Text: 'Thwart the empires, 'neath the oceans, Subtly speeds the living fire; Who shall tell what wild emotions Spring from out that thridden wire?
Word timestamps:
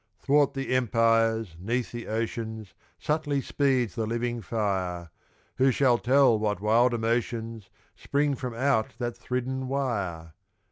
'Thwart 0.19 0.55
the 0.55 0.73
empires, 0.75 1.55
'neath 1.59 1.91
the 1.91 2.07
oceans, 2.07 2.73
Subtly 2.97 3.39
speeds 3.39 3.93
the 3.93 4.07
living 4.07 4.41
fire; 4.41 5.11
Who 5.57 5.69
shall 5.69 5.99
tell 5.99 6.39
what 6.39 6.59
wild 6.59 6.95
emotions 6.95 7.69
Spring 7.95 8.33
from 8.33 8.55
out 8.55 8.95
that 8.97 9.15
thridden 9.15 9.67
wire? 9.67 10.33